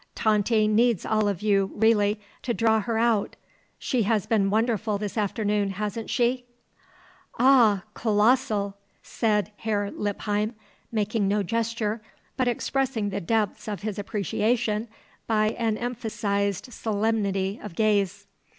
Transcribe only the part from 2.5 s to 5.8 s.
draw her out. She has been wonderful this afternoon,